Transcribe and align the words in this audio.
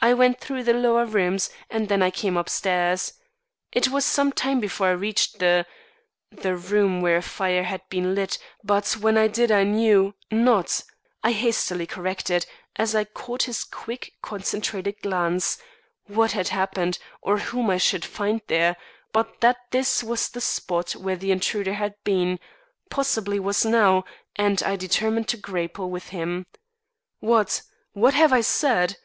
I 0.00 0.12
went 0.12 0.40
through 0.40 0.64
the 0.64 0.72
lower 0.74 1.04
rooms, 1.06 1.48
and 1.70 1.88
then 1.88 2.02
I 2.02 2.10
came 2.10 2.36
upstairs. 2.36 3.12
It 3.70 3.86
was 3.90 4.04
some 4.04 4.32
time 4.32 4.58
before 4.58 4.88
I 4.88 4.90
reached 4.90 5.38
the 5.38 5.66
the 6.32 6.56
room 6.56 7.00
where 7.00 7.18
a 7.18 7.22
fire 7.22 7.62
had 7.62 7.82
been 7.88 8.12
lit; 8.12 8.38
but 8.64 8.96
when 8.98 9.16
I 9.16 9.28
did 9.28 9.52
I 9.52 9.62
knew 9.62 10.16
not," 10.32 10.82
I 11.22 11.30
hastily 11.30 11.86
corrected, 11.86 12.44
as 12.74 12.96
I 12.96 13.04
caught 13.04 13.44
his 13.44 13.62
quick 13.62 14.14
concentrated 14.20 15.00
glance, 15.00 15.58
"what 16.08 16.32
had 16.32 16.48
happened 16.48 16.98
or 17.20 17.38
whom 17.38 17.70
I 17.70 17.78
should 17.78 18.04
find 18.04 18.40
there, 18.48 18.74
but 19.12 19.40
that 19.42 19.58
this 19.70 20.02
was 20.02 20.28
the 20.28 20.40
spot 20.40 20.96
where 20.96 21.14
the 21.14 21.30
intruder 21.30 21.74
had 21.74 21.94
been, 22.02 22.40
possibly 22.90 23.38
was 23.38 23.64
now, 23.64 24.04
and 24.34 24.60
I 24.64 24.74
determined 24.74 25.28
to 25.28 25.36
grapple 25.36 25.88
with 25.88 26.08
him. 26.08 26.46
What 27.20 27.62
what 27.92 28.14
have 28.14 28.32
I 28.32 28.40
said?" 28.40 28.96